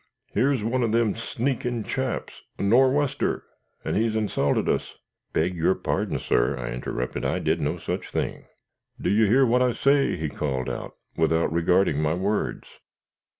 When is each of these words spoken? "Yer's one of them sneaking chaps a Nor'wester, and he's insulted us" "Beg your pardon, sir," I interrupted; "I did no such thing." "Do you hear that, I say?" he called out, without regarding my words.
"Yer's 0.33 0.63
one 0.63 0.81
of 0.81 0.91
them 0.93 1.13
sneaking 1.13 1.83
chaps 1.83 2.41
a 2.57 2.63
Nor'wester, 2.63 3.43
and 3.85 3.95
he's 3.95 4.15
insulted 4.15 4.67
us" 4.67 4.97
"Beg 5.31 5.55
your 5.55 5.75
pardon, 5.75 6.17
sir," 6.17 6.57
I 6.57 6.71
interrupted; 6.71 7.23
"I 7.23 7.37
did 7.37 7.61
no 7.61 7.77
such 7.77 8.09
thing." 8.09 8.45
"Do 8.99 9.11
you 9.11 9.27
hear 9.27 9.45
that, 9.45 9.61
I 9.61 9.73
say?" 9.73 10.15
he 10.17 10.27
called 10.27 10.71
out, 10.71 10.95
without 11.17 11.53
regarding 11.53 12.01
my 12.01 12.15
words. 12.15 12.67